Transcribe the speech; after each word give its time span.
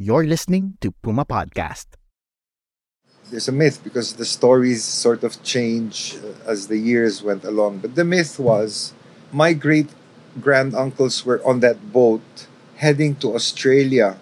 You're 0.00 0.22
listening 0.22 0.78
to 0.80 0.92
Puma 1.02 1.24
Podcast. 1.24 1.98
There's 3.32 3.48
a 3.48 3.52
myth 3.52 3.82
because 3.82 4.14
the 4.14 4.24
stories 4.24 4.84
sort 4.84 5.24
of 5.24 5.42
change 5.42 6.14
uh, 6.22 6.38
as 6.48 6.68
the 6.68 6.78
years 6.78 7.20
went 7.20 7.42
along. 7.42 7.78
But 7.78 7.96
the 7.96 8.04
myth 8.04 8.38
was 8.38 8.94
my 9.32 9.54
great 9.54 9.90
granduncles 10.38 11.24
were 11.24 11.42
on 11.44 11.58
that 11.66 11.92
boat 11.92 12.22
heading 12.76 13.16
to 13.16 13.34
Australia. 13.34 14.18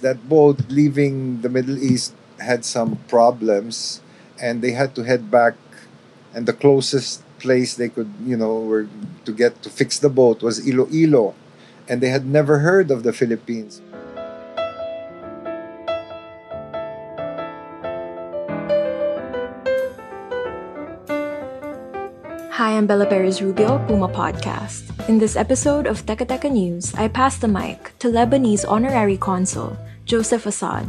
That 0.00 0.26
boat 0.26 0.70
leaving 0.70 1.42
the 1.42 1.50
Middle 1.50 1.76
East 1.76 2.14
had 2.38 2.64
some 2.64 2.96
problems 3.06 4.00
and 4.40 4.62
they 4.62 4.72
had 4.72 4.94
to 4.94 5.04
head 5.04 5.30
back 5.30 5.52
and 6.32 6.46
the 6.46 6.56
closest 6.56 7.20
place 7.38 7.74
they 7.74 7.90
could, 7.90 8.08
you 8.24 8.38
know, 8.38 8.60
were 8.60 8.88
to 9.26 9.32
get 9.32 9.60
to 9.64 9.68
fix 9.68 9.98
the 9.98 10.08
boat 10.08 10.40
was 10.40 10.66
Iloilo 10.66 11.34
and 11.86 12.00
they 12.00 12.08
had 12.08 12.24
never 12.24 12.60
heard 12.60 12.90
of 12.90 13.02
the 13.02 13.12
Philippines. 13.12 13.82
Hi, 22.60 22.76
I'm 22.76 22.84
Bella 22.86 23.06
Perez 23.06 23.40
Rubio, 23.40 23.80
Puma 23.88 24.06
Podcast. 24.06 24.92
In 25.08 25.16
this 25.16 25.32
episode 25.34 25.86
of 25.86 26.04
Teka 26.04 26.28
Teka 26.28 26.52
News, 26.52 26.92
I 26.92 27.08
pass 27.08 27.40
the 27.40 27.48
mic 27.48 27.96
to 28.00 28.12
Lebanese 28.12 28.68
honorary 28.68 29.16
consul 29.16 29.78
Joseph 30.04 30.44
Assad. 30.44 30.84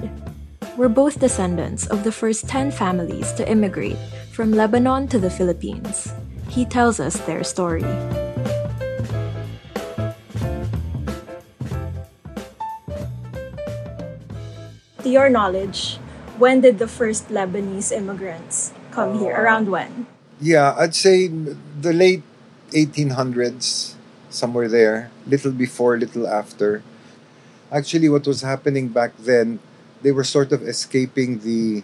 We're 0.76 0.92
both 0.92 1.24
descendants 1.24 1.88
of 1.88 2.04
the 2.04 2.12
first 2.12 2.50
10 2.50 2.76
families 2.76 3.32
to 3.40 3.48
immigrate 3.48 3.96
from 4.36 4.52
Lebanon 4.52 5.08
to 5.16 5.18
the 5.18 5.30
Philippines. 5.30 6.12
He 6.50 6.68
tells 6.68 7.00
us 7.00 7.16
their 7.24 7.42
story. 7.42 7.88
To 15.00 15.08
your 15.08 15.30
knowledge, 15.30 16.04
when 16.36 16.60
did 16.60 16.84
the 16.84 16.92
first 16.92 17.32
Lebanese 17.32 17.96
immigrants 17.96 18.76
come 18.92 19.24
here? 19.24 19.40
Around 19.40 19.72
when? 19.72 20.12
Yeah, 20.42 20.74
I'd 20.74 20.98
say 20.98 21.30
the 21.30 21.94
late 21.94 22.26
1800s, 22.74 23.94
somewhere 24.34 24.68
there, 24.68 25.12
little 25.28 25.52
before, 25.52 26.02
little 26.02 26.26
after. 26.26 26.82
Actually, 27.72 28.10
what 28.10 28.26
was 28.26 28.42
happening 28.42 28.90
back 28.90 29.14
then, 29.22 29.60
they 30.02 30.12
were 30.12 30.26
sort 30.26 30.52
of 30.52 30.64
escaping 30.66 31.46
the. 31.46 31.84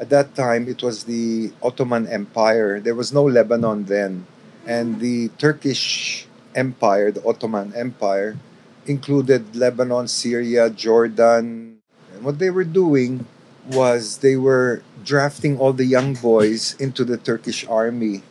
At 0.00 0.08
that 0.08 0.34
time, 0.34 0.72
it 0.72 0.80
was 0.80 1.04
the 1.04 1.52
Ottoman 1.60 2.08
Empire. 2.08 2.80
There 2.80 2.94
was 2.94 3.12
no 3.12 3.24
Lebanon 3.28 3.84
then. 3.84 4.24
And 4.64 5.00
the 5.00 5.28
Turkish 5.36 6.24
Empire, 6.54 7.12
the 7.12 7.20
Ottoman 7.28 7.74
Empire, 7.76 8.38
included 8.86 9.54
Lebanon, 9.54 10.08
Syria, 10.08 10.70
Jordan. 10.70 11.76
And 12.14 12.24
what 12.24 12.38
they 12.38 12.48
were 12.48 12.64
doing 12.64 13.26
was 13.68 14.18
they 14.18 14.36
were 14.36 14.82
drafting 15.04 15.58
all 15.58 15.72
the 15.72 15.84
young 15.84 16.14
boys 16.14 16.74
into 16.78 17.04
the 17.04 17.16
Turkish 17.16 17.66
army. 17.66 18.22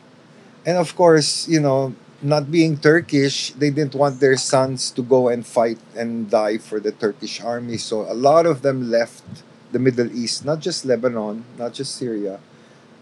And 0.66 0.76
of 0.76 0.94
course, 0.96 1.48
you 1.48 1.60
know, 1.60 1.94
not 2.20 2.50
being 2.50 2.76
Turkish, 2.76 3.52
they 3.52 3.70
didn't 3.70 3.94
want 3.94 4.20
their 4.20 4.36
sons 4.36 4.90
to 4.92 5.02
go 5.02 5.28
and 5.28 5.46
fight 5.46 5.78
and 5.96 6.28
die 6.30 6.58
for 6.58 6.80
the 6.80 6.92
Turkish 6.92 7.40
army. 7.40 7.76
So 7.78 8.02
a 8.10 8.14
lot 8.14 8.46
of 8.46 8.62
them 8.62 8.90
left 8.90 9.22
the 9.70 9.78
Middle 9.78 10.10
East, 10.10 10.44
not 10.44 10.60
just 10.60 10.84
Lebanon, 10.84 11.44
not 11.58 11.74
just 11.74 11.94
Syria. 11.94 12.40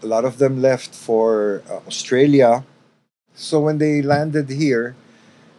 A 0.03 0.05
lot 0.05 0.25
of 0.25 0.37
them 0.37 0.61
left 0.61 0.93
for 0.93 1.63
uh, 1.69 1.81
Australia. 1.87 2.63
So 3.33 3.59
when 3.59 3.79
they 3.79 4.01
landed 4.01 4.49
here, 4.49 4.95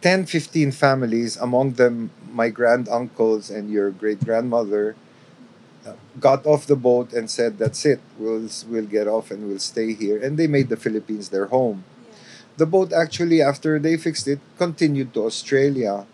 10, 0.01 0.25
15 0.25 0.71
families, 0.71 1.35
among 1.35 1.73
them 1.73 2.11
my 2.31 2.49
granduncles 2.49 3.53
and 3.53 3.69
your 3.69 3.91
great 3.91 4.23
grandmother, 4.23 4.95
got 6.19 6.45
off 6.45 6.67
the 6.67 6.75
boat 6.75 7.13
and 7.13 7.29
said, 7.29 7.57
"That's 7.57 7.85
it. 7.85 7.99
We'll 8.17 8.49
we'll 8.67 8.89
get 8.89 9.07
off 9.07 9.31
and 9.31 9.47
we'll 9.47 9.63
stay 9.63 9.93
here." 9.93 10.19
And 10.19 10.37
they 10.37 10.47
made 10.47 10.69
the 10.69 10.77
Philippines 10.77 11.29
their 11.29 11.47
home. 11.47 11.83
The 12.57 12.65
boat 12.65 12.91
actually, 12.91 13.41
after 13.41 13.79
they 13.79 13.95
fixed 13.95 14.27
it, 14.27 14.39
continued 14.57 15.13
to 15.15 15.23
Australia. 15.25 16.05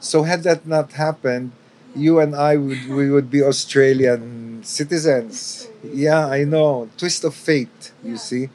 So 0.00 0.22
had 0.22 0.44
that 0.44 0.66
not 0.66 0.92
happened, 0.94 1.52
you 1.94 2.20
and 2.20 2.34
I 2.34 2.56
would 2.56 2.86
we 2.86 3.10
would 3.10 3.30
be 3.30 3.42
Australian 3.42 4.62
citizens. 4.62 5.68
Yeah, 5.82 6.26
I 6.26 6.44
know. 6.44 6.88
Twist 6.96 7.24
of 7.24 7.34
fate, 7.34 7.92
you 8.04 8.16
see. 8.16 8.50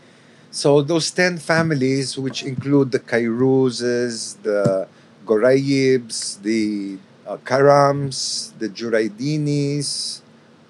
So 0.51 0.81
those 0.81 1.12
ten 1.12 1.38
families, 1.38 2.18
which 2.18 2.44
include 2.44 2.91
the 2.91 3.00
Kairuzes, 3.00 4.41
the 4.44 4.88
Gorayibs, 5.25 6.41
the 6.41 7.00
uh, 7.28 7.38
Karams, 7.44 8.51
the 8.59 8.69
Juraidinis, 8.69 10.22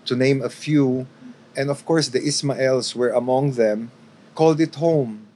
to 0.06 0.16
name 0.16 0.42
a 0.42 0.50
few, 0.50 1.08
and 1.56 1.70
of 1.70 1.86
course 1.86 2.10
the 2.10 2.20
Ismaels 2.20 2.96
were 2.96 3.10
among 3.10 3.54
them, 3.54 3.92
called 4.36 4.60
it 4.60 4.76
home. 4.76 5.28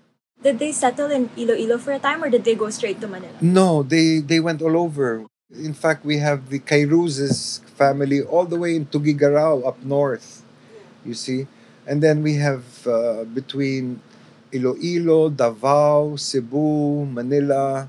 Did 0.41 0.59
they 0.59 0.71
settle 0.71 1.09
in 1.09 1.29
Iloilo 1.35 1.77
for 1.77 1.91
a 1.93 1.99
time 1.99 2.23
or 2.23 2.29
did 2.29 2.43
they 2.43 2.55
go 2.55 2.69
straight 2.69 3.01
to 3.01 3.07
Manila? 3.07 3.33
No, 3.41 3.81
they, 3.83 4.19
they 4.19 4.39
went 4.39 4.61
all 4.61 4.77
over. 4.77 5.25
In 5.49 5.73
fact, 5.73 6.05
we 6.05 6.17
have 6.19 6.49
the 6.49 6.59
Kairuzes 6.59 7.63
family 7.71 8.21
all 8.21 8.45
the 8.45 8.57
way 8.57 8.75
in 8.75 8.85
Tuguegarao 8.85 9.65
up 9.65 9.81
north, 9.83 10.43
you 11.05 11.13
see. 11.13 11.47
And 11.87 12.03
then 12.03 12.21
we 12.21 12.35
have 12.35 12.85
uh, 12.85 13.23
between 13.23 14.01
Iloilo, 14.51 15.29
Davao, 15.29 16.17
Cebu, 16.17 17.05
Manila, 17.05 17.87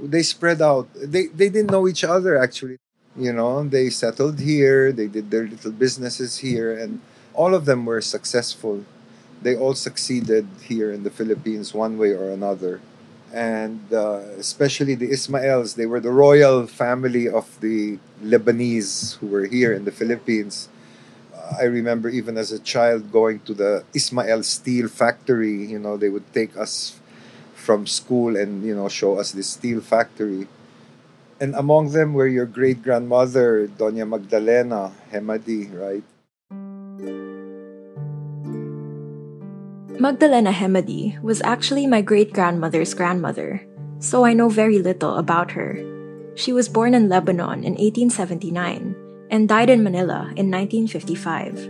they 0.00 0.22
spread 0.22 0.62
out. 0.62 0.88
They, 0.94 1.26
they 1.26 1.48
didn't 1.48 1.70
know 1.70 1.86
each 1.88 2.04
other 2.04 2.38
actually. 2.38 2.78
You 3.16 3.32
know, 3.32 3.64
they 3.64 3.90
settled 3.90 4.38
here, 4.38 4.92
they 4.92 5.08
did 5.08 5.30
their 5.30 5.46
little 5.46 5.72
businesses 5.72 6.38
here, 6.38 6.76
and 6.76 7.00
all 7.34 7.54
of 7.54 7.64
them 7.64 7.84
were 7.84 8.00
successful. 8.00 8.84
They 9.42 9.56
all 9.56 9.74
succeeded 9.74 10.46
here 10.62 10.92
in 10.92 11.02
the 11.02 11.10
Philippines 11.10 11.74
one 11.74 11.98
way 11.98 12.10
or 12.12 12.30
another. 12.30 12.80
And 13.32 13.80
uh, 13.92 14.22
especially 14.38 14.94
the 14.94 15.10
Ismaels, 15.10 15.74
they 15.74 15.86
were 15.86 16.00
the 16.00 16.10
royal 16.10 16.66
family 16.66 17.28
of 17.28 17.60
the 17.60 17.98
Lebanese 18.22 19.16
who 19.18 19.26
were 19.26 19.46
here 19.46 19.72
in 19.72 19.84
the 19.84 19.92
Philippines. 19.92 20.68
I 21.58 21.64
remember 21.64 22.08
even 22.08 22.36
as 22.38 22.52
a 22.52 22.58
child 22.58 23.10
going 23.10 23.40
to 23.40 23.54
the 23.54 23.84
Ismael 23.94 24.42
Steel 24.42 24.88
Factory. 24.88 25.64
You 25.64 25.78
know, 25.78 25.96
they 25.96 26.08
would 26.08 26.32
take 26.32 26.56
us 26.56 26.98
from 27.54 27.86
school 27.86 28.36
and, 28.36 28.64
you 28.64 28.74
know, 28.74 28.88
show 28.88 29.18
us 29.18 29.32
the 29.32 29.42
steel 29.42 29.80
factory 29.80 30.46
and 31.40 31.56
among 31.56 31.90
them 31.96 32.12
were 32.12 32.28
your 32.28 32.44
great 32.44 32.84
grandmother, 32.84 33.66
Doña 33.80 34.06
Magdalena 34.06 34.92
Hemadi, 35.10 35.72
right? 35.72 36.04
Magdalena 39.98 40.52
Hemadi 40.52 41.20
was 41.22 41.40
actually 41.42 41.86
my 41.86 42.00
great 42.00 42.32
grandmother's 42.32 42.94
grandmother, 42.94 43.64
so 43.98 44.24
I 44.24 44.32
know 44.32 44.48
very 44.48 44.78
little 44.78 45.16
about 45.16 45.50
her. 45.52 45.80
She 46.36 46.52
was 46.52 46.68
born 46.68 46.94
in 46.94 47.08
Lebanon 47.08 47.64
in 47.64 47.76
1879 47.76 48.94
and 49.30 49.48
died 49.48 49.68
in 49.68 49.82
Manila 49.82 50.32
in 50.36 50.52
1955. 50.52 51.68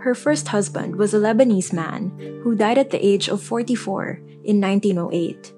Her 0.00 0.14
first 0.14 0.48
husband 0.48 0.96
was 0.96 1.12
a 1.12 1.18
Lebanese 1.18 1.72
man 1.72 2.14
who 2.42 2.54
died 2.54 2.78
at 2.78 2.90
the 2.90 3.04
age 3.04 3.28
of 3.28 3.42
44 3.42 4.22
in 4.44 4.60
1908. 4.60 5.52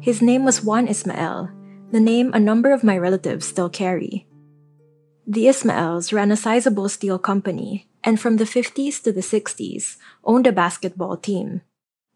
His 0.00 0.22
name 0.22 0.44
was 0.44 0.62
Juan 0.62 0.88
Ismael, 0.88 1.50
the 1.90 2.00
name 2.00 2.32
a 2.34 2.40
number 2.40 2.72
of 2.72 2.84
my 2.84 2.96
relatives 2.96 3.46
still 3.46 3.68
carry. 3.68 4.26
The 5.26 5.46
Ismaels 5.46 6.12
ran 6.12 6.32
a 6.32 6.36
sizable 6.36 6.88
steel 6.88 7.18
company 7.18 7.88
and 8.04 8.20
from 8.20 8.36
the 8.36 8.44
50s 8.44 9.02
to 9.02 9.12
the 9.12 9.20
60s 9.20 9.96
owned 10.24 10.46
a 10.46 10.52
basketball 10.52 11.16
team. 11.16 11.62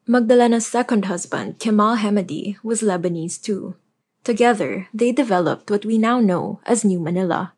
Magdalena's 0.07 0.67
second 0.67 1.07
husband, 1.07 1.59
Kemal 1.59 1.97
Hemadi, 1.97 2.57
was 2.63 2.83
Lebanese 2.83 3.41
too. 3.41 3.77
Together, 4.25 4.89
they 4.95 5.13
developed 5.13 5.71
what 5.71 5.85
we 5.85 5.99
now 5.99 6.21
know 6.21 6.61
as 6.67 6.85
New 6.85 7.01
Manila. 7.01 7.55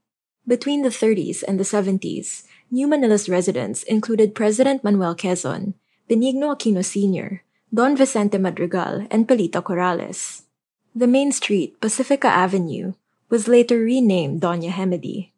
Between 0.46 0.82
the 0.82 0.90
30s 0.92 1.42
and 1.46 1.58
the 1.58 1.64
70s, 1.64 2.44
New 2.70 2.86
Manila's 2.86 3.28
residents 3.28 3.82
included 3.84 4.34
President 4.34 4.84
Manuel 4.84 5.14
Quezon, 5.14 5.74
Benigno 6.08 6.54
Aquino 6.54 6.84
Sr., 6.84 7.42
Don 7.72 7.96
Vicente 7.96 8.38
Madrigal, 8.38 9.06
and 9.10 9.26
Pilita 9.26 9.62
Corrales. 9.62 10.43
The 10.96 11.10
main 11.10 11.32
street, 11.32 11.80
Pacifica 11.80 12.28
Avenue, 12.28 12.94
was 13.28 13.48
later 13.48 13.82
renamed 13.82 14.40
Doña 14.40 14.70
Hemady. 14.70 15.32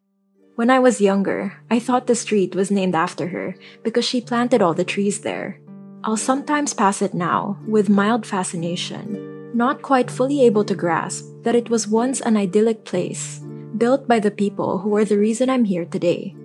When 0.54 0.68
I 0.68 0.78
was 0.78 1.00
younger, 1.00 1.56
I 1.70 1.80
thought 1.80 2.06
the 2.06 2.14
street 2.14 2.54
was 2.54 2.70
named 2.70 2.94
after 2.94 3.28
her 3.28 3.56
because 3.82 4.04
she 4.04 4.20
planted 4.20 4.60
all 4.60 4.74
the 4.74 4.84
trees 4.84 5.24
there. 5.24 5.58
I'll 6.04 6.20
sometimes 6.20 6.74
pass 6.74 7.00
it 7.00 7.14
now 7.14 7.56
with 7.66 7.88
mild 7.88 8.26
fascination, 8.26 9.16
not 9.56 9.80
quite 9.80 10.10
fully 10.10 10.44
able 10.44 10.62
to 10.64 10.76
grasp 10.76 11.24
that 11.40 11.56
it 11.56 11.70
was 11.70 11.88
once 11.88 12.20
an 12.20 12.36
idyllic 12.36 12.84
place, 12.84 13.40
built 13.78 14.06
by 14.06 14.20
the 14.20 14.30
people 14.30 14.84
who 14.84 14.94
are 14.94 15.06
the 15.06 15.16
reason 15.16 15.48
I'm 15.48 15.64
here 15.64 15.86
today. 15.86 16.36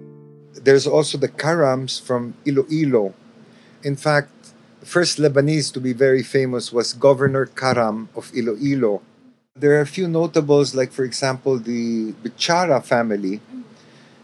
There's 0.55 0.87
also 0.87 1.17
the 1.17 1.27
Karams 1.27 1.99
from 1.99 2.35
Iloilo. 2.47 3.13
In 3.83 3.97
fact, 3.97 4.31
the 4.81 4.87
first 4.87 5.19
Lebanese 5.19 5.71
to 5.73 5.79
be 5.79 5.93
very 5.93 6.23
famous 6.23 6.73
was 6.73 6.93
Governor 6.93 7.45
Karam 7.45 8.09
of 8.15 8.33
Iloilo. 8.33 9.03
There 9.55 9.77
are 9.77 9.81
a 9.81 9.85
few 9.85 10.07
notables, 10.07 10.73
like, 10.73 10.91
for 10.91 11.05
example, 11.05 11.59
the 11.59 12.13
Bichara 12.13 12.83
family. 12.83 13.41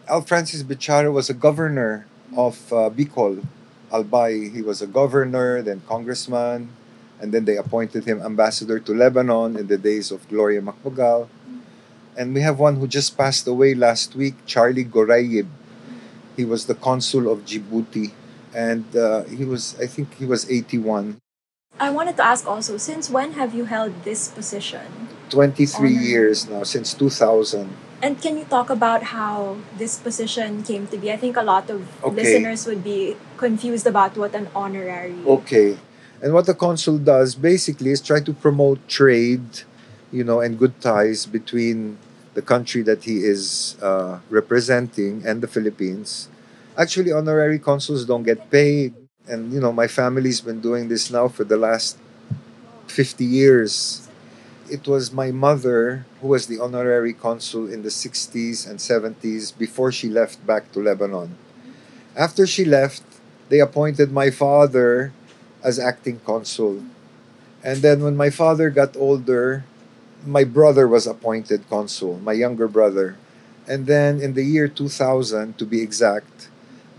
Al 0.10 0.22
Francis 0.22 0.64
Bichara 0.64 1.14
was 1.14 1.30
a 1.30 1.36
governor 1.36 2.08
of 2.36 2.74
uh, 2.74 2.90
Bicol, 2.90 3.46
Albay. 3.94 4.52
He 4.52 4.64
was 4.64 4.82
a 4.82 4.88
governor, 4.88 5.62
then 5.62 5.84
congressman, 5.88 6.74
and 7.22 7.32
then 7.32 7.46
they 7.46 7.56
appointed 7.56 8.06
him 8.06 8.20
ambassador 8.20 8.80
to 8.80 8.96
Lebanon 8.96 9.58
in 9.58 9.68
the 9.68 9.78
days 9.78 10.10
of 10.10 10.28
Gloria 10.28 10.62
Macapagal. 10.62 11.28
And 12.18 12.34
we 12.34 12.42
have 12.42 12.58
one 12.58 12.78
who 12.78 12.88
just 12.88 13.16
passed 13.16 13.46
away 13.46 13.76
last 13.76 14.16
week, 14.16 14.34
Charlie 14.48 14.86
Gorayib. 14.86 15.46
He 16.36 16.46
was 16.46 16.66
the 16.66 16.74
consul 16.74 17.30
of 17.32 17.46
Djibouti, 17.46 18.14
and 18.54 18.86
uh, 18.96 19.24
he 19.26 19.46
was, 19.46 19.76
I 19.80 19.88
think, 19.88 20.16
he 20.16 20.26
was 20.26 20.50
81. 20.50 21.18
I 21.80 21.90
wanted 21.92 22.18
to 22.18 22.26
ask 22.26 22.48
also, 22.48 22.78
since 22.78 23.10
when 23.10 23.34
have 23.34 23.54
you 23.54 23.66
held 23.66 24.04
this 24.04 24.28
position? 24.30 24.82
23 25.30 25.90
Honor. 25.96 26.02
years 26.02 26.48
now, 26.50 26.64
since 26.64 26.94
2000. 26.94 27.70
And 28.02 28.22
can 28.22 28.38
you 28.38 28.46
talk 28.46 28.70
about 28.70 29.04
how 29.14 29.58
this 29.78 29.98
position 29.98 30.64
came 30.64 30.88
to 30.88 30.98
be? 30.98 31.12
I 31.12 31.18
think 31.18 31.36
a 31.36 31.42
lot 31.44 31.70
of 31.70 31.82
Okay. 32.04 32.16
listeners 32.16 32.66
would 32.66 32.84
be 32.84 33.16
confused 33.38 33.86
about 33.88 34.18
what 34.18 34.34
an 34.36 34.48
honorary. 34.56 35.18
Okay. 35.26 35.78
And 36.22 36.34
what 36.34 36.46
the 36.46 36.54
consul 36.54 36.98
does 36.98 37.36
basically 37.36 37.92
is 37.92 38.02
try 38.02 38.22
to 38.22 38.34
promote 38.34 38.88
trade, 38.88 39.62
you 40.12 40.24
know, 40.24 40.40
and 40.42 40.58
good 40.58 40.80
ties 40.82 41.26
between 41.26 41.98
the 42.34 42.42
country 42.42 42.82
that 42.84 43.04
he 43.04 43.18
is 43.26 43.76
uh, 43.82 44.20
representing 44.30 45.24
and 45.26 45.42
the 45.42 45.48
Philippines. 45.48 46.30
Actually, 46.78 47.12
honorary 47.12 47.58
consuls 47.58 48.06
don't 48.06 48.22
get 48.22 48.52
paid. 48.52 48.94
And, 49.28 49.52
you 49.52 49.60
know, 49.60 49.74
my 49.74 49.88
family's 49.88 50.42
been 50.42 50.62
doing 50.62 50.88
this 50.88 51.10
now 51.10 51.28
for 51.28 51.44
the 51.44 51.58
last 51.58 51.98
50 52.86 53.26
years. 53.26 54.08
It 54.70 54.88
was 54.88 55.12
my 55.12 55.32
mother 55.32 56.06
who 56.22 56.28
was 56.28 56.46
the 56.46 56.60
honorary 56.60 57.14
consul 57.14 57.66
in 57.66 57.82
the 57.82 57.90
60s 57.90 58.70
and 58.70 58.78
70s 58.78 59.58
before 59.58 59.92
she 59.92 60.08
left 60.08 60.46
back 60.46 60.72
to 60.74 60.80
Lebanon. 60.80 61.36
After 62.16 62.46
she 62.46 62.64
left, 62.64 63.02
they 63.50 63.60
appointed 63.60 64.12
my 64.12 64.30
father 64.30 65.12
as 65.64 65.80
acting 65.80 66.20
consul. 66.26 66.84
And 67.64 67.82
then 67.82 68.04
when 68.04 68.16
my 68.16 68.30
father 68.30 68.70
got 68.70 68.96
older, 68.96 69.66
my 70.26 70.44
brother 70.44 70.88
was 70.88 71.08
appointed 71.08 71.68
consul, 71.70 72.20
my 72.20 72.34
younger 72.34 72.68
brother. 72.68 73.18
And 73.68 73.88
then 73.88 74.22
in 74.22 74.34
the 74.34 74.44
year 74.44 74.68
2000, 74.68 75.58
to 75.58 75.66
be 75.66 75.82
exact, 75.82 76.50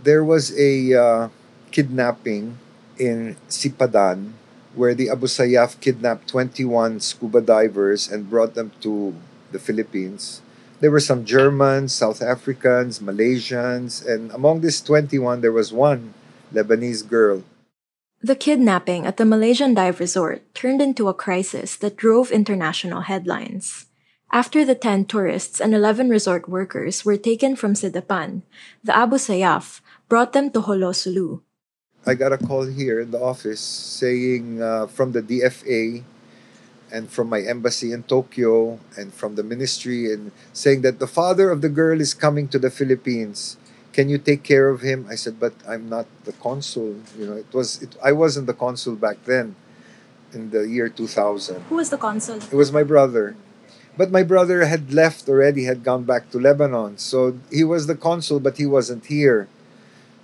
there 0.03 0.25
was 0.25 0.57
a 0.59 0.95
uh, 0.95 1.29
kidnapping 1.71 2.59
in 2.99 3.37
Sipadan 3.49 4.33
where 4.75 4.95
the 4.95 5.11
Abu 5.11 5.27
Sayyaf 5.27 5.81
kidnapped 5.81 6.29
21 6.29 7.01
scuba 7.01 7.41
divers 7.41 8.09
and 8.09 8.31
brought 8.31 8.55
them 8.55 8.71
to 8.81 9.15
the 9.51 9.59
Philippines. 9.59 10.41
There 10.81 10.91
were 10.91 11.03
some 11.03 11.25
Germans, 11.25 11.93
South 11.93 12.23
Africans, 12.23 13.01
Malaysians, 13.01 14.07
and 14.07 14.31
among 14.31 14.61
these 14.61 14.81
21, 14.81 15.41
there 15.41 15.53
was 15.53 15.73
one 15.73 16.15
Lebanese 16.55 17.03
girl. 17.03 17.43
The 18.23 18.37
kidnapping 18.37 19.07
at 19.07 19.17
the 19.17 19.25
Malaysian 19.25 19.75
dive 19.75 19.99
resort 19.99 20.43
turned 20.55 20.83
into 20.83 21.09
a 21.09 21.15
crisis 21.15 21.77
that 21.77 21.97
drove 21.97 22.31
international 22.31 23.03
headlines. 23.03 23.87
After 24.31 24.65
the 24.65 24.75
10 24.75 25.07
tourists 25.07 25.59
and 25.59 25.75
11 25.75 26.11
resort 26.11 26.49
workers 26.49 27.05
were 27.05 27.17
taken 27.17 27.57
from 27.57 27.73
Sipadan, 27.73 28.43
the 28.85 28.95
Abu 28.95 29.17
Sayyaf 29.17 29.81
brought 30.09 30.35
them 30.35 30.51
to 30.53 30.61
Jolo, 30.61 30.93
Sulu. 30.93 31.41
I 32.05 32.13
got 32.13 32.33
a 32.33 32.39
call 32.39 32.67
here 32.67 33.01
in 33.01 33.11
the 33.11 33.21
office 33.21 33.61
saying 33.61 34.61
uh, 34.61 34.87
from 34.87 35.13
the 35.13 35.23
DFA 35.23 36.05
and 36.93 37.09
from 37.09 37.29
my 37.29 37.41
embassy 37.41 37.93
in 37.93 38.03
Tokyo 38.05 38.79
and 38.97 39.13
from 39.13 39.37
the 39.37 39.43
ministry 39.43 40.13
and 40.13 40.33
saying 40.53 40.83
that 40.83 40.99
the 40.99 41.09
father 41.09 41.51
of 41.51 41.61
the 41.61 41.69
girl 41.69 42.01
is 42.01 42.13
coming 42.13 42.49
to 42.49 42.59
the 42.59 42.71
Philippines. 42.71 43.57
Can 43.93 44.09
you 44.09 44.19
take 44.19 44.43
care 44.43 44.69
of 44.69 44.83
him? 44.83 45.07
I 45.09 45.17
said, 45.17 45.41
but 45.41 45.55
I'm 45.67 45.89
not 45.89 46.07
the 46.25 46.33
consul. 46.33 47.01
You 47.17 47.27
know, 47.27 47.37
it 47.41 47.49
was 47.53 47.83
it, 47.83 47.97
I 48.05 48.13
wasn't 48.13 48.47
the 48.47 48.55
consul 48.55 48.95
back 48.95 49.25
then 49.25 49.57
in 50.33 50.51
the 50.51 50.69
year 50.69 50.89
2000. 50.89 51.65
Who 51.73 51.77
was 51.77 51.89
the 51.89 51.97
consul? 51.97 52.37
It 52.37 52.55
was 52.55 52.71
my 52.71 52.85
brother. 52.85 53.37
But 53.99 54.15
my 54.15 54.23
brother 54.23 54.65
had 54.65 54.95
left 54.95 55.29
already, 55.29 55.65
had 55.65 55.83
gone 55.83 56.05
back 56.05 56.31
to 56.31 56.39
Lebanon. 56.39 56.99
So 56.99 57.35
he 57.51 57.65
was 57.65 57.91
the 57.91 57.99
consul, 57.99 58.39
but 58.39 58.57
he 58.57 58.65
wasn't 58.65 59.07
here. 59.07 59.49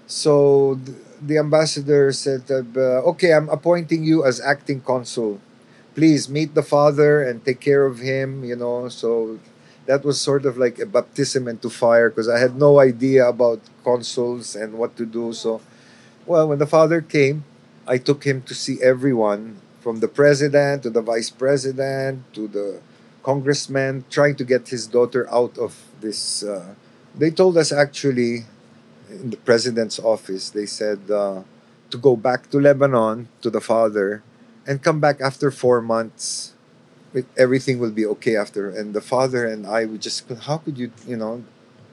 So 0.07 0.79
th- 0.79 0.97
the 1.21 1.39
ambassador 1.39 2.13
said, 2.13 2.47
uh, 2.49 3.03
Okay, 3.11 3.35
I'm 3.35 3.51
appointing 3.51 4.05
you 4.05 4.25
as 4.25 4.41
acting 4.41 4.81
consul. 4.81 5.41
Please 5.99 6.31
meet 6.31 6.55
the 6.55 6.63
father 6.63 7.23
and 7.23 7.45
take 7.45 7.59
care 7.59 7.85
of 7.85 7.99
him, 7.99 8.45
you 8.45 8.55
know. 8.55 8.89
So 8.89 9.41
that 9.87 10.05
was 10.05 10.21
sort 10.21 10.47
of 10.47 10.57
like 10.57 10.79
a 10.79 10.87
baptism 10.87 11.49
into 11.49 11.69
fire 11.69 12.11
because 12.11 12.29
I 12.29 12.39
had 12.39 12.55
no 12.55 12.79
idea 12.79 13.27
about 13.27 13.59
consuls 13.83 14.55
and 14.55 14.79
what 14.79 14.97
to 14.97 15.07
do. 15.07 15.33
So, 15.33 15.61
well, 16.27 16.47
when 16.47 16.59
the 16.59 16.71
father 16.71 17.01
came, 17.01 17.43
I 17.87 17.99
took 17.99 18.23
him 18.23 18.43
to 18.43 18.55
see 18.55 18.79
everyone 18.83 19.59
from 19.83 19.99
the 19.99 20.09
president 20.09 20.85
to 20.85 20.91
the 20.91 21.03
vice 21.03 21.29
president 21.29 22.23
to 22.33 22.49
the 22.49 22.81
congressman, 23.25 24.05
trying 24.11 24.37
to 24.37 24.45
get 24.45 24.69
his 24.69 24.87
daughter 24.87 25.27
out 25.33 25.59
of 25.59 25.75
this. 26.01 26.45
Uh, 26.45 26.75
they 27.17 27.31
told 27.31 27.57
us 27.57 27.73
actually 27.73 28.45
in 29.11 29.31
the 29.31 29.37
president's 29.37 29.99
office, 29.99 30.51
they 30.51 30.67
said 30.67 31.11
uh, 31.11 31.43
to 31.91 31.99
go 31.99 32.17
back 32.17 32.51
to 32.51 32.61
Lebanon 32.61 33.29
to 33.43 33.51
the 33.51 33.61
father 33.61 34.23
and 34.67 34.83
come 34.83 35.01
back 35.01 35.21
after 35.21 35.51
four 35.51 35.81
months. 35.81 36.53
Everything 37.37 37.79
will 37.79 37.93
be 37.93 38.05
okay 38.07 38.37
after. 38.37 38.71
And 38.71 38.93
the 38.93 39.01
father 39.01 39.47
and 39.47 39.67
I 39.67 39.85
would 39.85 40.03
just, 40.03 40.29
how 40.51 40.59
could 40.59 40.79
you, 40.79 40.91
you 41.07 41.17
know, 41.17 41.45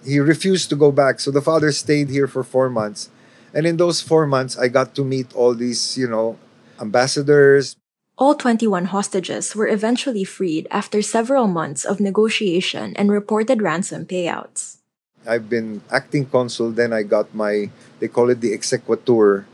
he 0.04 0.20
refused 0.20 0.70
to 0.70 0.76
go 0.76 0.92
back. 0.92 1.20
So 1.20 1.30
the 1.30 1.42
father 1.42 1.72
stayed 1.72 2.10
here 2.10 2.28
for 2.28 2.44
four 2.44 2.70
months. 2.70 3.10
And 3.54 3.68
in 3.68 3.78
those 3.78 4.02
four 4.02 4.26
months, 4.26 4.58
I 4.58 4.68
got 4.68 4.96
to 4.96 5.04
meet 5.04 5.36
all 5.36 5.54
these, 5.54 5.98
you 5.98 6.08
know, 6.08 6.40
ambassadors. 6.80 7.76
All 8.18 8.36
21 8.36 8.86
hostages 8.94 9.56
were 9.56 9.68
eventually 9.68 10.24
freed 10.24 10.68
after 10.70 11.02
several 11.02 11.48
months 11.48 11.86
of 11.86 12.00
negotiation 12.00 12.94
and 12.96 13.12
reported 13.12 13.62
ransom 13.62 14.06
payouts. 14.06 14.78
I've 15.26 15.50
been 15.50 15.82
acting 15.92 16.26
consul, 16.26 16.72
then 16.72 16.94
I 16.94 17.04
got 17.04 17.34
my, 17.34 17.70
they 18.00 18.08
call 18.08 18.30
it 18.30 18.42
the 18.42 18.58
exequatur. 18.58 19.46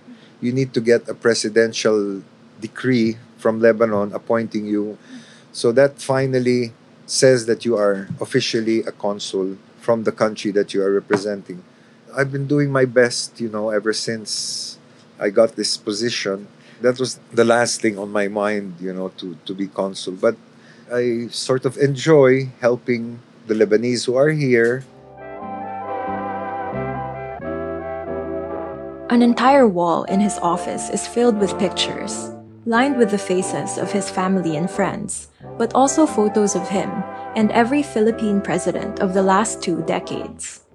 You 0.42 0.52
need 0.52 0.74
to 0.74 0.82
get 0.82 1.08
a 1.08 1.14
presidential 1.14 2.24
decree 2.60 3.18
from 3.38 3.60
Lebanon 3.60 4.14
appointing 4.14 4.66
you. 4.66 4.98
So 5.52 5.72
that 5.74 6.02
finally 6.02 6.74
says 7.06 7.46
that 7.46 7.66
you 7.66 7.78
are 7.78 8.08
officially 8.20 8.82
a 8.84 8.92
consul 8.92 9.58
from 9.80 10.04
the 10.04 10.12
country 10.12 10.52
that 10.52 10.74
you 10.74 10.82
are 10.84 10.92
representing. 10.92 11.64
I've 12.16 12.32
been 12.32 12.48
doing 12.48 12.72
my 12.72 12.86
best, 12.86 13.40
you 13.40 13.50
know, 13.50 13.70
ever 13.70 13.94
since 13.94 14.78
I 15.20 15.30
got 15.30 15.56
this 15.56 15.78
position. 15.78 16.48
That 16.82 17.00
was 17.00 17.20
the 17.34 17.46
last 17.46 17.82
thing 17.82 17.98
on 17.98 18.12
my 18.12 18.28
mind, 18.28 18.76
you 18.80 18.94
know, 18.94 19.10
to, 19.18 19.38
to 19.46 19.54
be 19.54 19.68
consul. 19.68 20.14
But 20.14 20.36
I 20.94 21.28
sort 21.32 21.66
of 21.66 21.78
enjoy 21.78 22.50
helping 22.60 23.20
the 23.48 23.56
Lebanese 23.56 24.06
who 24.06 24.16
are 24.16 24.30
here 24.30 24.84
An 29.10 29.22
entire 29.22 29.68
wall 29.68 30.04
in 30.04 30.20
his 30.20 30.38
office 30.40 30.90
is 30.90 31.08
filled 31.08 31.40
with 31.40 31.58
pictures, 31.58 32.30
lined 32.66 32.98
with 32.98 33.10
the 33.10 33.18
faces 33.18 33.78
of 33.78 33.90
his 33.90 34.10
family 34.10 34.58
and 34.58 34.70
friends, 34.70 35.30
but 35.58 35.74
also 35.74 36.06
photos 36.06 36.56
of 36.56 36.68
him 36.68 36.92
and 37.34 37.50
every 37.54 37.82
Philippine 37.82 38.42
president 38.42 39.00
of 39.00 39.14
the 39.14 39.24
last 39.24 39.64
two 39.64 39.82
decades. 39.84 40.67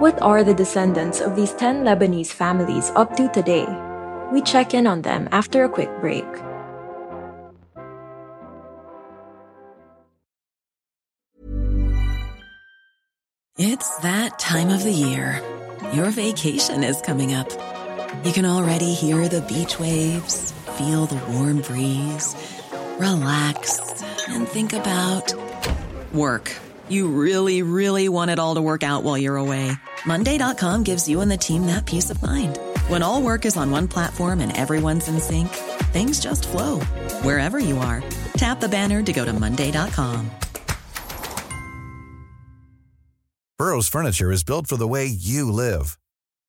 What 0.00 0.22
are 0.22 0.42
the 0.42 0.54
descendants 0.54 1.20
of 1.20 1.36
these 1.36 1.52
10 1.52 1.84
Lebanese 1.84 2.28
families 2.32 2.90
up 2.96 3.14
to 3.16 3.28
today? 3.28 3.66
We 4.32 4.40
check 4.40 4.72
in 4.72 4.86
on 4.86 5.02
them 5.02 5.28
after 5.30 5.62
a 5.64 5.68
quick 5.68 5.90
break. 6.00 6.24
It's 13.58 13.94
that 13.98 14.38
time 14.38 14.70
of 14.70 14.84
the 14.84 14.90
year. 14.90 15.42
Your 15.92 16.08
vacation 16.08 16.82
is 16.82 16.98
coming 17.02 17.34
up. 17.34 17.50
You 18.24 18.32
can 18.32 18.46
already 18.46 18.94
hear 18.94 19.28
the 19.28 19.42
beach 19.42 19.78
waves, 19.78 20.52
feel 20.78 21.04
the 21.04 21.20
warm 21.30 21.60
breeze, 21.60 22.34
relax, 22.98 24.02
and 24.30 24.48
think 24.48 24.72
about 24.72 25.34
work. 26.14 26.56
You 26.88 27.06
really, 27.06 27.62
really 27.62 28.08
want 28.08 28.30
it 28.30 28.38
all 28.38 28.54
to 28.54 28.62
work 28.62 28.82
out 28.82 29.04
while 29.04 29.16
you're 29.16 29.36
away. 29.36 29.76
Monday.com 30.06 30.82
gives 30.82 31.08
you 31.08 31.20
and 31.20 31.30
the 31.30 31.36
team 31.36 31.66
that 31.66 31.86
peace 31.86 32.10
of 32.10 32.22
mind. 32.22 32.58
When 32.88 33.02
all 33.02 33.22
work 33.22 33.44
is 33.44 33.56
on 33.56 33.70
one 33.70 33.88
platform 33.88 34.40
and 34.40 34.56
everyone's 34.56 35.08
in 35.08 35.20
sync, 35.20 35.48
things 35.92 36.20
just 36.20 36.48
flow 36.48 36.80
wherever 37.22 37.58
you 37.58 37.78
are. 37.78 38.02
Tap 38.34 38.60
the 38.60 38.68
banner 38.68 39.02
to 39.02 39.12
go 39.12 39.24
to 39.24 39.32
Monday.com. 39.32 40.30
Burrow's 43.58 43.88
furniture 43.88 44.32
is 44.32 44.42
built 44.42 44.66
for 44.66 44.78
the 44.78 44.88
way 44.88 45.04
you 45.04 45.52
live. 45.52 45.98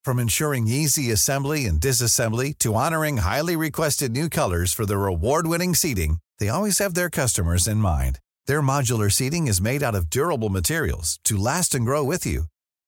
From 0.06 0.18
ensuring 0.18 0.68
easy 0.70 1.12
assembly 1.12 1.66
and 1.66 1.78
disassembly 1.80 2.58
to 2.60 2.76
honoring 2.76 3.18
highly 3.18 3.58
requested 3.58 4.14
new 4.14 4.30
colors 4.30 4.72
for 4.72 4.86
their 4.86 5.08
award 5.08 5.46
winning 5.46 5.76
seating, 5.76 6.20
they 6.40 6.48
always 6.48 6.80
have 6.80 6.94
their 6.94 7.10
customers 7.10 7.68
in 7.68 7.78
mind. 7.78 8.20
Their 8.48 8.62
modular 8.62 9.12
seating 9.12 9.48
is 9.48 9.62
made 9.62 9.84
out 9.84 9.94
of 9.94 10.10
durable 10.10 10.50
materials 10.50 11.20
to 11.26 11.38
last 11.38 11.76
and 11.76 11.86
grow 11.86 12.02
with 12.02 12.26
you. 12.26 12.46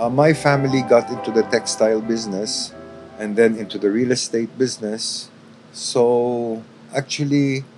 Uh, 0.00 0.08
my 0.08 0.32
family 0.32 0.80
got 0.80 1.10
into 1.12 1.30
the 1.30 1.42
textile 1.52 2.00
business 2.00 2.72
and 3.18 3.36
then 3.36 3.54
into 3.60 3.76
the 3.76 3.90
real 3.90 4.12
estate 4.12 4.48
business. 4.56 5.28
So 5.76 6.64
actually, 6.96 7.68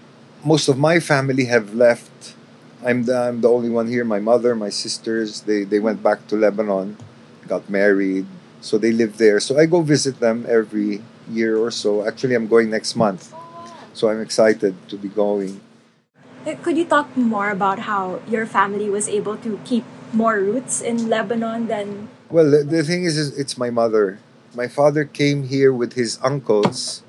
most 0.44 0.68
of 0.68 0.78
my 0.78 1.00
family 1.00 1.46
have 1.46 1.74
left. 1.74 2.36
I'm 2.86 3.10
the, 3.10 3.18
I'm 3.18 3.40
the 3.40 3.50
only 3.50 3.70
one 3.70 3.88
here. 3.88 4.04
My 4.04 4.20
mother, 4.20 4.54
my 4.54 4.70
sisters, 4.70 5.40
they, 5.50 5.64
they 5.64 5.80
went 5.80 6.00
back 6.00 6.28
to 6.28 6.36
Lebanon, 6.36 6.96
got 7.48 7.68
married. 7.68 8.26
So 8.60 8.78
they 8.78 8.92
live 8.92 9.18
there. 9.18 9.40
So 9.40 9.58
I 9.58 9.66
go 9.66 9.82
visit 9.82 10.20
them 10.20 10.46
every 10.48 11.02
year 11.28 11.58
or 11.58 11.72
so. 11.72 12.06
Actually, 12.06 12.36
I'm 12.36 12.46
going 12.46 12.70
next 12.70 12.94
month. 12.94 13.34
So 13.94 14.08
I'm 14.08 14.20
excited 14.20 14.76
to 14.90 14.96
be 14.96 15.08
going. 15.08 15.60
Uh, 16.46 16.54
Could 16.62 16.78
you 16.78 16.84
talk 16.84 17.16
more 17.16 17.50
about 17.50 17.80
how 17.90 18.22
your 18.28 18.46
family 18.46 18.88
was 18.88 19.08
able 19.08 19.36
to 19.38 19.58
keep 19.64 19.82
more 20.14 20.36
roots 20.36 20.80
in 20.80 21.08
Lebanon 21.08 21.66
than 21.66 22.08
Well, 22.30 22.50
the, 22.50 22.64
the 22.64 22.82
thing 22.84 23.04
is, 23.04 23.16
is, 23.16 23.38
it's 23.38 23.56
my 23.56 23.70
mother. 23.70 24.18
My 24.54 24.68
father 24.68 25.04
came 25.04 25.48
here 25.48 25.72
with 25.72 25.94
his 25.94 26.18
uncles, 26.22 27.02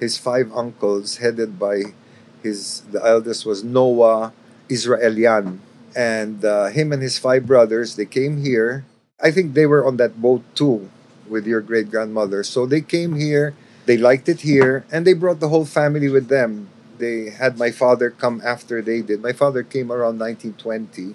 his 0.00 0.18
five 0.18 0.50
uncles, 0.54 1.18
headed 1.18 1.58
by 1.58 1.94
his, 2.42 2.82
the 2.90 3.04
eldest 3.04 3.46
was 3.46 3.62
Noah 3.62 4.32
Israelian. 4.68 5.58
And 5.96 6.44
uh, 6.44 6.66
him 6.66 6.92
and 6.92 7.02
his 7.02 7.18
five 7.18 7.46
brothers, 7.46 7.96
they 7.96 8.06
came 8.06 8.42
here. 8.42 8.84
I 9.20 9.30
think 9.30 9.54
they 9.54 9.66
were 9.66 9.86
on 9.86 9.96
that 9.96 10.20
boat 10.20 10.42
too 10.54 10.90
with 11.28 11.46
your 11.46 11.60
great 11.60 11.90
grandmother. 11.90 12.42
So 12.42 12.66
they 12.66 12.80
came 12.80 13.16
here, 13.16 13.54
they 13.86 13.96
liked 13.96 14.28
it 14.28 14.40
here, 14.40 14.84
and 14.90 15.06
they 15.06 15.14
brought 15.14 15.40
the 15.40 15.48
whole 15.48 15.64
family 15.64 16.08
with 16.08 16.28
them. 16.28 16.68
They 16.98 17.30
had 17.30 17.58
my 17.58 17.70
father 17.70 18.10
come 18.10 18.42
after 18.44 18.82
they 18.82 19.02
did. 19.02 19.22
My 19.22 19.32
father 19.32 19.62
came 19.62 19.90
around 19.90 20.18
1920 20.18 21.14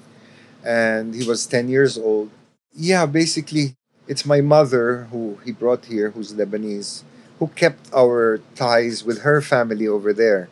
and 0.64 1.14
he 1.14 1.28
was 1.28 1.46
10 1.46 1.68
years 1.70 1.98
old. 1.98 2.30
Yeah, 2.74 3.06
basically, 3.06 3.76
it's 4.08 4.26
my 4.26 4.42
mother 4.42 5.08
who 5.12 5.38
he 5.46 5.52
brought 5.52 5.86
here, 5.86 6.12
who's 6.12 6.34
Lebanese, 6.34 7.04
who 7.40 7.48
kept 7.56 7.92
our 7.94 8.40
ties 8.56 9.04
with 9.04 9.22
her 9.22 9.42
family 9.42 9.88
over 9.88 10.14
there. 10.14 10.50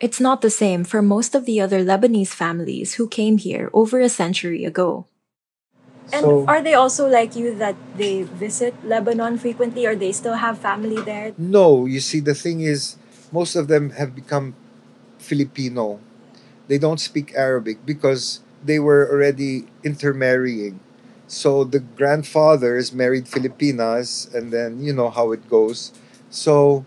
It's 0.00 0.20
not 0.20 0.42
the 0.42 0.50
same 0.50 0.84
for 0.84 1.00
most 1.00 1.34
of 1.34 1.46
the 1.46 1.60
other 1.60 1.82
Lebanese 1.82 2.34
families 2.34 2.94
who 2.94 3.08
came 3.08 3.38
here 3.38 3.70
over 3.72 4.00
a 4.00 4.08
century 4.08 4.64
ago. 4.64 5.06
And 6.12 6.20
So- 6.20 6.44
are 6.46 6.60
they 6.60 6.74
also 6.74 7.08
like 7.08 7.34
you 7.34 7.54
that 7.56 7.74
they 7.96 8.22
visit 8.22 8.74
Lebanon 8.84 9.38
frequently 9.38 9.86
or 9.86 9.96
they 9.96 10.12
still 10.12 10.36
have 10.36 10.58
family 10.58 11.00
there? 11.00 11.32
No, 11.38 11.86
you 11.86 12.00
see, 12.00 12.20
the 12.20 12.34
thing 12.36 12.60
is, 12.60 12.96
most 13.32 13.56
of 13.56 13.66
them 13.68 13.96
have 13.96 14.14
become 14.14 14.52
Filipino. 15.18 15.98
They 16.68 16.76
don't 16.76 17.00
speak 17.00 17.32
Arabic 17.34 17.86
because 17.88 18.43
they 18.64 18.78
were 18.78 19.08
already 19.10 19.66
intermarrying. 19.84 20.80
So 21.26 21.64
the 21.64 21.80
grandfathers 21.80 22.92
married 22.92 23.28
Filipinas, 23.28 24.28
and 24.34 24.52
then 24.52 24.82
you 24.84 24.92
know 24.92 25.10
how 25.10 25.32
it 25.32 25.48
goes. 25.48 25.92
So 26.30 26.84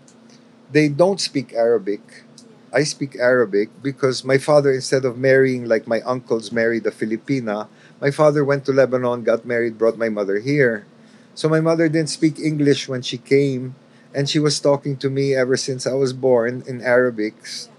they 0.70 0.88
don't 0.88 1.20
speak 1.20 1.52
Arabic. 1.54 2.24
I 2.72 2.82
speak 2.84 3.16
Arabic 3.16 3.70
because 3.82 4.24
my 4.24 4.36
father, 4.38 4.72
instead 4.72 5.04
of 5.04 5.16
marrying 5.16 5.64
like 5.64 5.86
my 5.88 6.00
uncles 6.02 6.52
married 6.52 6.86
a 6.86 6.90
Filipina, 6.90 7.68
my 8.00 8.10
father 8.10 8.44
went 8.44 8.64
to 8.66 8.72
Lebanon, 8.72 9.24
got 9.24 9.46
married, 9.46 9.78
brought 9.78 9.96
my 9.98 10.08
mother 10.10 10.38
here. 10.40 10.84
So 11.34 11.48
my 11.48 11.60
mother 11.60 11.88
didn't 11.88 12.10
speak 12.10 12.38
English 12.38 12.88
when 12.88 13.00
she 13.02 13.16
came, 13.18 13.74
and 14.14 14.28
she 14.28 14.38
was 14.38 14.60
talking 14.60 14.96
to 14.98 15.08
me 15.08 15.34
ever 15.34 15.56
since 15.56 15.86
I 15.86 15.94
was 15.94 16.12
born 16.12 16.62
in 16.66 16.82
Arabic. 16.82 17.34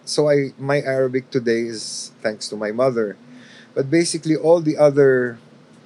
So 0.05 0.29
I 0.29 0.53
my 0.57 0.81
Arabic 0.81 1.29
today 1.29 1.69
is 1.69 2.11
thanks 2.21 2.49
to 2.49 2.55
my 2.57 2.71
mother. 2.71 3.15
But 3.79 3.87
basically 3.89 4.35
all 4.35 4.59
the 4.59 4.75
other, 4.75 5.39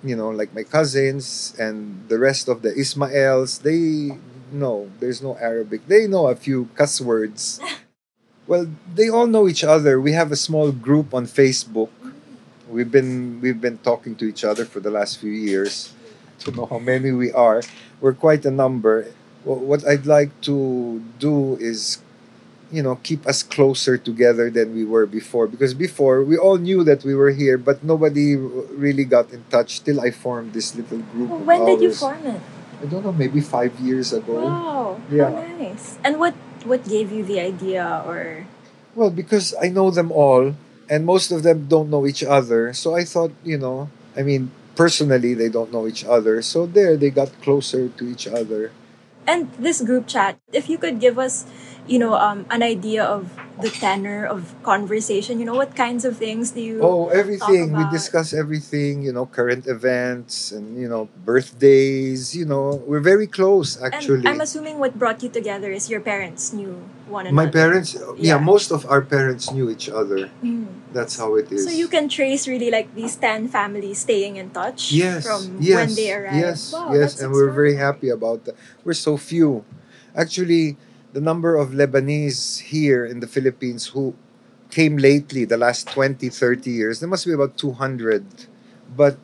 you 0.04 0.18
know, 0.18 0.34
like 0.34 0.50
my 0.58 0.64
cousins 0.66 1.54
and 1.62 2.02
the 2.10 2.18
rest 2.18 2.50
of 2.50 2.64
the 2.66 2.74
Ismaels, 2.74 3.62
they 3.62 4.18
know 4.50 4.90
there's 5.00 5.22
no 5.22 5.38
Arabic. 5.38 5.86
They 5.86 6.08
know 6.10 6.26
a 6.28 6.36
few 6.36 6.70
cuss 6.74 6.98
words. 7.02 7.62
Well, 8.48 8.68
they 8.96 9.10
all 9.10 9.28
know 9.28 9.48
each 9.48 9.64
other. 9.64 10.02
We 10.02 10.14
have 10.14 10.32
a 10.32 10.36
small 10.36 10.72
group 10.74 11.14
on 11.14 11.28
Facebook. 11.28 11.90
We've 12.70 12.92
been 12.92 13.42
we've 13.42 13.62
been 13.62 13.78
talking 13.80 14.16
to 14.18 14.26
each 14.26 14.44
other 14.44 14.66
for 14.66 14.80
the 14.80 14.92
last 14.92 15.20
few 15.20 15.32
years 15.32 15.94
to 16.40 16.52
know 16.52 16.66
how 16.66 16.80
many 16.80 17.12
we 17.12 17.32
are. 17.32 17.62
We're 18.02 18.14
quite 18.16 18.46
a 18.46 18.52
number. 18.52 19.08
Wh- 19.44 19.64
What 19.70 19.86
I'd 19.88 20.06
like 20.06 20.32
to 20.50 21.02
do 21.20 21.58
is, 21.60 22.00
you 22.74 22.82
know, 22.82 22.98
keep 23.06 23.26
us 23.30 23.44
closer 23.46 23.98
together 23.98 24.50
than 24.50 24.74
we 24.74 24.84
were 24.84 25.06
before. 25.06 25.46
Because 25.48 25.74
before 25.78 26.24
we 26.26 26.38
all 26.38 26.58
knew 26.58 26.84
that 26.84 27.06
we 27.06 27.14
were 27.14 27.30
here, 27.30 27.58
but 27.58 27.84
nobody 27.86 28.36
really 28.36 29.06
got 29.06 29.30
in 29.30 29.46
touch 29.54 29.84
till 29.86 30.02
I 30.02 30.10
formed 30.10 30.54
this 30.54 30.74
little 30.76 31.06
group. 31.14 31.30
of 31.32 31.46
When 31.46 31.66
did 31.66 31.82
you 31.82 31.94
form 31.94 32.26
it? 32.26 32.42
I 32.82 32.86
don't 32.90 33.06
know, 33.06 33.14
maybe 33.14 33.40
five 33.40 33.78
years 33.80 34.12
ago. 34.12 34.44
Wow, 34.44 35.02
Yeah. 35.08 35.30
how 35.32 35.46
nice. 35.56 36.02
And 36.04 36.20
what 36.20 36.34
what 36.66 36.84
gave 36.88 37.12
you 37.12 37.24
the 37.24 37.40
idea 37.40 38.04
or 38.08 38.50
Well, 38.96 39.10
because 39.10 39.54
I 39.62 39.70
know 39.70 39.90
them 39.90 40.12
all, 40.12 40.54
and 40.90 41.06
most 41.06 41.32
of 41.32 41.44
them 41.44 41.66
don't 41.70 41.90
know 41.90 42.06
each 42.06 42.24
other. 42.24 42.74
So 42.74 42.94
I 42.96 43.04
thought, 43.06 43.32
you 43.44 43.58
know, 43.58 43.90
I 44.18 44.22
mean, 44.22 44.52
personally, 44.76 45.34
they 45.34 45.50
don't 45.50 45.72
know 45.74 45.88
each 45.88 46.06
other. 46.06 46.42
So 46.42 46.66
there, 46.66 46.98
they 46.98 47.10
got 47.10 47.30
closer 47.42 47.90
to 47.90 48.04
each 48.10 48.28
other. 48.28 48.72
and 49.26 49.48
this 49.56 49.82
group 49.82 50.08
chat, 50.08 50.36
if 50.52 50.68
you 50.70 50.78
could 50.78 51.00
give 51.00 51.18
us, 51.18 51.46
you 51.88 52.00
know, 52.00 52.16
um, 52.16 52.46
an 52.50 52.64
idea 52.64 53.04
of 53.04 53.32
the 53.62 53.70
tenor 53.70 54.26
of 54.26 54.56
conversation, 54.64 55.40
you 55.40 55.46
know, 55.46 55.54
what 55.54 55.76
kinds 55.76 56.06
of 56.06 56.18
things 56.18 56.52
do 56.52 56.62
you 56.62 56.82
Oh, 56.82 57.10
everything. 57.10 57.74
We 57.74 57.86
discuss 57.92 58.34
everything, 58.34 59.04
you 59.04 59.14
know, 59.14 59.26
current 59.26 59.68
events 59.68 60.52
and, 60.52 60.80
you 60.80 60.90
know, 60.90 61.10
birthdays. 61.24 62.36
You 62.36 62.46
know, 62.46 62.82
we're 62.88 63.04
very 63.04 63.28
close, 63.28 63.82
actually. 63.82 64.26
And 64.26 64.30
I'm 64.30 64.42
assuming 64.42 64.80
what 64.80 64.98
brought 64.98 65.22
you 65.22 65.30
together 65.30 65.72
is 65.72 65.90
your 65.90 66.02
parents 66.02 66.52
knew 66.52 66.82
one 67.08 67.28
another. 67.28 67.46
My 67.46 67.52
parents, 67.52 67.94
yeah. 67.94 68.36
Yeah. 68.36 68.38
most 68.40 68.72
of 68.72 68.86
our 68.90 69.02
parents 69.02 69.52
knew 69.52 69.70
each 69.70 69.90
other. 69.90 70.32
Mm. 70.44 70.68
That's 70.92 71.18
how 71.18 71.36
it 71.36 71.52
is. 71.52 71.66
So 71.66 71.72
you 71.72 71.88
can 71.88 72.10
trace 72.10 72.48
really 72.48 72.72
like 72.72 72.96
these 72.96 73.16
ten 73.16 73.48
families 73.48 74.00
staying 74.00 74.38
in 74.38 74.50
touch 74.50 74.92
yes, 74.92 75.26
from 75.26 75.58
yes, 75.60 75.76
when 75.76 75.96
they 75.96 76.14
arrived. 76.14 76.38
Yes, 76.38 76.74
Wow, 76.74 76.94
yes, 76.94 77.22
and 77.22 77.32
we're 77.32 77.52
very 77.52 77.76
happy 77.76 78.10
about 78.10 78.46
that. 78.46 78.56
We're 78.84 78.98
so 78.98 79.18
few. 79.18 79.66
Actually, 80.16 80.78
the 81.14 81.22
number 81.22 81.56
of 81.56 81.70
Lebanese 81.70 82.62
here 82.62 83.06
in 83.06 83.20
the 83.22 83.28
Philippines 83.28 83.88
who 83.88 84.16
came 84.72 84.98
lately, 84.98 85.46
the 85.46 85.58
last 85.58 85.88
20, 85.90 86.30
30 86.30 86.72
years, 86.72 87.00
there 87.00 87.10
must 87.10 87.26
be 87.26 87.34
about 87.34 87.58
200. 87.58 88.26
But 88.98 89.18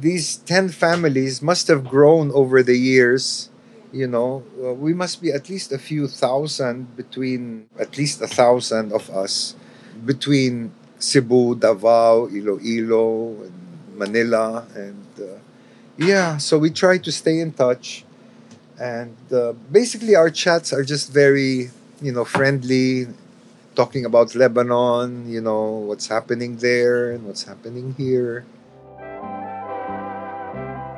these 0.00 0.36
10 0.38 0.70
families 0.70 1.40
must 1.42 1.68
have 1.68 1.84
grown 1.86 2.30
over 2.32 2.62
the 2.62 2.76
years. 2.76 3.50
You 3.92 4.08
know, 4.08 4.42
Uh, 4.58 4.74
we 4.74 4.92
must 4.92 5.22
be 5.22 5.30
at 5.30 5.48
least 5.48 5.72
a 5.72 5.78
few 5.78 6.08
thousand 6.08 6.96
between, 6.96 7.66
at 7.78 7.96
least 7.96 8.20
a 8.20 8.26
thousand 8.26 8.92
of 8.92 9.08
us 9.10 9.54
between 10.04 10.72
Cebu, 10.98 11.54
Davao, 11.54 12.26
Iloilo, 12.28 13.42
and 13.46 13.54
Manila, 13.96 14.66
and 14.74 15.06
uh, 15.20 15.38
yeah, 15.98 16.36
so 16.38 16.58
we 16.58 16.70
try 16.70 16.98
to 16.98 17.12
stay 17.12 17.40
in 17.40 17.52
touch, 17.52 18.05
and 18.78 19.16
uh, 19.32 19.52
basically 19.72 20.14
our 20.14 20.30
chats 20.30 20.72
are 20.72 20.84
just 20.84 21.12
very, 21.12 21.70
you 22.00 22.12
know, 22.12 22.24
friendly, 22.24 23.06
talking 23.74 24.04
about 24.04 24.34
Lebanon, 24.34 25.28
you 25.28 25.40
know, 25.40 25.84
what's 25.84 26.08
happening 26.08 26.56
there 26.56 27.12
and 27.12 27.26
what's 27.26 27.44
happening 27.44 27.94
here. 27.96 28.44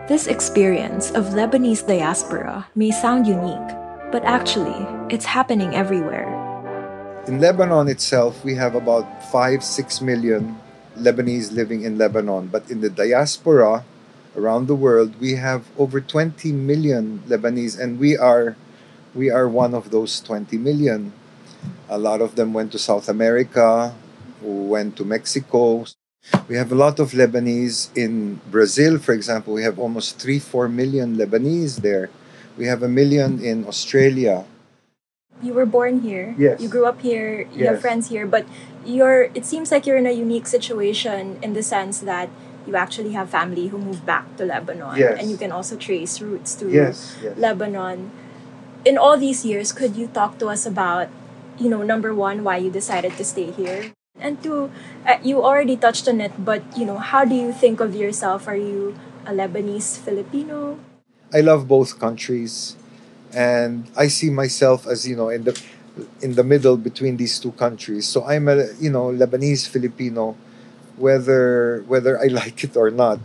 This 0.08 0.26
experience 0.26 1.10
of 1.10 1.36
Lebanese 1.36 1.86
diaspora 1.86 2.66
may 2.74 2.90
sound 2.90 3.26
unique, 3.26 3.68
but 4.10 4.24
actually, 4.24 4.86
it's 5.12 5.26
happening 5.26 5.74
everywhere. 5.74 6.24
In 7.26 7.40
Lebanon 7.40 7.88
itself, 7.88 8.42
we 8.42 8.54
have 8.54 8.74
about 8.74 9.04
5 9.30 9.62
6 9.62 10.00
million 10.00 10.56
Lebanese 10.96 11.52
living 11.52 11.82
in 11.82 11.98
Lebanon, 11.98 12.46
but 12.46 12.70
in 12.70 12.80
the 12.80 12.88
diaspora 12.88 13.84
around 14.36 14.66
the 14.66 14.74
world, 14.74 15.20
we 15.20 15.34
have 15.36 15.68
over 15.78 16.00
20 16.00 16.52
million 16.52 17.22
Lebanese 17.28 17.78
and 17.78 17.98
we 17.98 18.16
are 18.16 18.56
we 19.14 19.30
are 19.30 19.48
one 19.48 19.74
of 19.74 19.90
those 19.90 20.20
20 20.20 20.58
million. 20.58 21.12
A 21.88 21.98
lot 21.98 22.20
of 22.20 22.36
them 22.36 22.52
went 22.52 22.72
to 22.72 22.78
South 22.78 23.08
America, 23.08 23.94
went 24.42 24.96
to 24.96 25.04
Mexico. 25.04 25.86
We 26.46 26.56
have 26.56 26.70
a 26.70 26.74
lot 26.74 27.00
of 27.00 27.12
Lebanese 27.12 27.88
in 27.96 28.40
Brazil, 28.50 28.98
for 28.98 29.12
example. 29.12 29.54
We 29.54 29.62
have 29.62 29.78
almost 29.78 30.18
3 30.20 30.38
4 30.38 30.68
million 30.68 31.16
Lebanese 31.16 31.80
there. 31.80 32.10
We 32.56 32.66
have 32.66 32.82
a 32.82 32.88
million 32.88 33.40
in 33.40 33.66
Australia. 33.66 34.44
You 35.40 35.54
were 35.54 35.66
born 35.66 36.00
here. 36.00 36.34
Yes. 36.36 36.60
You 36.60 36.68
grew 36.68 36.84
up 36.84 37.00
here. 37.00 37.46
You 37.54 37.66
have 37.66 37.80
friends 37.80 38.08
here, 38.08 38.26
but 38.26 38.44
you're 38.84 39.30
it 39.34 39.46
seems 39.46 39.70
like 39.70 39.86
you're 39.86 39.96
in 39.96 40.06
a 40.06 40.12
unique 40.12 40.46
situation 40.46 41.38
in 41.42 41.54
the 41.54 41.62
sense 41.62 42.00
that 42.00 42.28
you 42.68 42.76
actually 42.76 43.12
have 43.16 43.30
family 43.32 43.68
who 43.68 43.78
moved 43.78 44.04
back 44.04 44.28
to 44.36 44.44
Lebanon 44.44 44.96
Yes. 44.96 45.16
and 45.18 45.30
you 45.30 45.36
can 45.36 45.50
also 45.50 45.76
trace 45.76 46.20
roots 46.20 46.54
to 46.60 46.68
Yes, 46.68 47.16
yes. 47.22 47.36
Lebanon. 47.36 48.10
In 48.84 48.96
all 48.98 49.16
these 49.16 49.44
years, 49.44 49.72
could 49.72 49.96
you 49.96 50.06
talk 50.06 50.38
to 50.38 50.46
us 50.48 50.66
about, 50.66 51.08
you 51.58 51.68
know, 51.68 51.82
number 51.82 52.14
one, 52.14 52.44
why 52.44 52.56
you 52.58 52.70
decided 52.70 53.16
to 53.16 53.24
stay 53.24 53.50
here? 53.50 53.92
And 54.20 54.42
two, 54.42 54.70
uh, 55.06 55.18
you 55.22 55.42
already 55.42 55.76
touched 55.76 56.08
on 56.08 56.20
it, 56.20 56.32
but, 56.38 56.62
you 56.76 56.84
know, 56.84 56.98
how 56.98 57.24
do 57.24 57.34
you 57.34 57.52
think 57.52 57.80
of 57.80 57.94
yourself? 57.94 58.46
Are 58.48 58.56
you 58.58 58.94
a 59.26 59.32
Lebanese 59.32 59.98
Filipino? 59.98 60.78
I 61.32 61.40
love 61.40 61.68
both 61.68 61.98
countries, 61.98 62.76
and 63.34 63.84
I 63.96 64.08
see 64.08 64.30
myself 64.30 64.86
as 64.86 65.06
you 65.06 65.16
know 65.16 65.28
in 65.28 65.44
the 65.44 65.52
in 66.22 66.34
the 66.34 66.44
middle 66.44 66.76
between 66.76 67.16
these 67.16 67.38
two 67.38 67.52
countries. 67.52 68.08
So 68.08 68.24
I'm 68.24 68.48
a 68.48 68.72
you 68.80 68.90
know 68.90 69.12
Lebanese 69.12 69.68
Filipino, 69.68 70.36
whether 70.98 71.84
whether 71.86 72.18
I 72.18 72.26
like 72.40 72.64
it 72.64 72.76
or 72.76 72.90
not. 72.90 73.18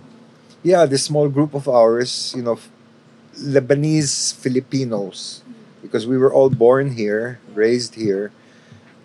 Yeah, 0.63 0.85
this 0.85 1.03
small 1.03 1.27
group 1.27 1.53
of 1.53 1.67
ours, 1.67 2.33
you 2.37 2.41
know, 2.41 2.57
Lebanese 3.35 4.33
Filipinos, 4.33 5.43
because 5.81 6.07
we 6.07 6.17
were 6.17 6.31
all 6.31 6.49
born 6.49 6.95
here, 6.95 7.39
raised 7.53 7.95
here. 7.95 8.31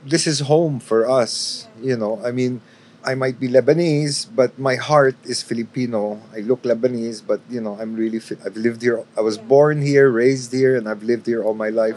This 0.06 0.26
is 0.26 0.46
home 0.46 0.78
for 0.78 1.08
us. 1.08 1.66
You 1.82 1.96
know, 1.96 2.20
I 2.24 2.32
mean. 2.32 2.60
I 2.98 3.14
might 3.14 3.38
be 3.40 3.48
Lebanese, 3.48 4.26
but 4.26 4.58
my 4.58 4.74
heart 4.74 5.14
is 5.24 5.40
Filipino. 5.40 6.20
I 6.34 6.40
look 6.40 6.66
Lebanese, 6.66 7.22
but 7.24 7.40
you 7.48 7.62
know, 7.62 7.78
I'm 7.80 7.94
really. 7.94 8.20
I've 8.44 8.58
lived 8.58 8.82
here. 8.82 9.06
I 9.16 9.22
was 9.22 9.38
born 9.38 9.80
here, 9.80 10.10
raised 10.10 10.52
here, 10.52 10.76
and 10.76 10.90
I've 10.90 11.06
lived 11.06 11.24
here 11.24 11.40
all 11.40 11.54
my 11.54 11.70
life. 11.70 11.96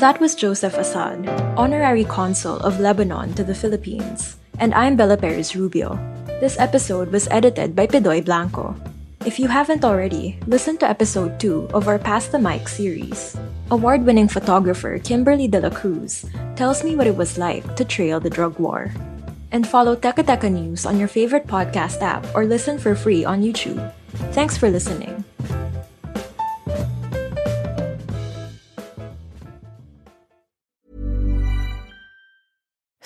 That 0.00 0.16
was 0.16 0.32
Joseph 0.32 0.80
Assad, 0.80 1.28
Honorary 1.60 2.08
Consul 2.08 2.56
of 2.64 2.80
Lebanon 2.80 3.36
to 3.36 3.44
the 3.44 3.54
Philippines. 3.54 4.40
And 4.56 4.72
I'm 4.72 4.96
Bella 4.96 5.20
Perez 5.20 5.54
Rubio. 5.54 6.00
This 6.40 6.56
episode 6.58 7.12
was 7.12 7.28
edited 7.28 7.76
by 7.76 7.86
Pidoy 7.86 8.24
Blanco. 8.24 8.72
If 9.28 9.38
you 9.38 9.46
haven't 9.46 9.84
already, 9.84 10.40
listen 10.46 10.78
to 10.78 10.88
episode 10.88 11.38
2 11.38 11.76
of 11.76 11.84
our 11.86 11.98
Pass 11.98 12.32
the 12.32 12.40
Mic 12.40 12.64
series. 12.66 13.36
Award 13.70 14.08
winning 14.08 14.24
photographer 14.26 14.96
Kimberly 14.96 15.48
De 15.48 15.60
La 15.60 15.68
Cruz 15.68 16.24
tells 16.56 16.80
me 16.82 16.96
what 16.96 17.06
it 17.06 17.20
was 17.20 17.36
like 17.36 17.76
to 17.76 17.84
trail 17.84 18.16
the 18.20 18.32
drug 18.32 18.56
war. 18.58 18.88
And 19.52 19.68
follow 19.68 19.94
Teka 20.00 20.24
Teka 20.24 20.48
News 20.48 20.86
on 20.86 20.96
your 20.96 21.12
favorite 21.12 21.44
podcast 21.44 22.00
app 22.00 22.24
or 22.32 22.48
listen 22.48 22.80
for 22.80 22.96
free 22.96 23.28
on 23.28 23.44
YouTube. 23.44 23.76
Thanks 24.32 24.56
for 24.56 24.72
listening. 24.72 25.28